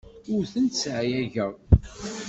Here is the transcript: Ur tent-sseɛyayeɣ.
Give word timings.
Ur 0.33 0.43
tent-sseɛyayeɣ. 0.51 1.53